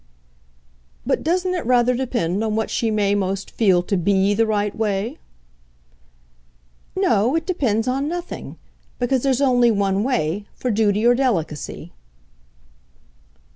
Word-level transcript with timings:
"But 1.05 1.21
doesn't 1.23 1.53
it 1.53 1.63
rather 1.63 1.93
depend 1.95 2.43
on 2.43 2.55
what 2.55 2.71
she 2.71 2.89
may 2.89 3.13
most 3.13 3.51
feel 3.51 3.83
to 3.83 3.95
BE 3.95 4.33
the 4.33 4.47
right 4.47 4.75
way?" 4.75 5.19
"No 6.95 7.35
it 7.35 7.45
depends 7.45 7.87
on 7.87 8.07
nothing. 8.07 8.57
Because 8.97 9.21
there's 9.21 9.41
only 9.41 9.69
one 9.69 10.03
way 10.03 10.47
for 10.55 10.71
duty 10.71 11.05
or 11.05 11.13
delicacy." 11.13 11.91